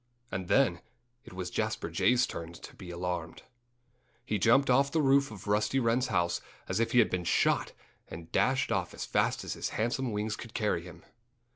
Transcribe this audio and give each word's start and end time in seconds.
And 0.31 0.47
then 0.47 0.81
it 1.23 1.31
was 1.33 1.51
Jasper 1.51 1.87
Jay's 1.91 2.25
turn 2.25 2.53
to 2.53 2.75
be 2.75 2.89
alarmed. 2.89 3.43
He 4.25 4.39
jumped 4.39 4.67
off 4.71 4.91
the 4.91 4.99
roof 4.99 5.29
of 5.29 5.45
Rusty 5.45 5.79
Wren's 5.79 6.07
house 6.07 6.41
as 6.67 6.79
if 6.79 6.93
he 6.93 6.97
had 6.97 7.11
been 7.11 7.23
shot 7.23 7.73
and 8.07 8.31
dashed 8.31 8.71
off 8.71 8.95
as 8.95 9.05
fast 9.05 9.43
as 9.43 9.53
his 9.53 9.69
handsome 9.77 10.11
wings 10.11 10.35
could 10.35 10.55
carry 10.55 10.81
him. 10.81 11.03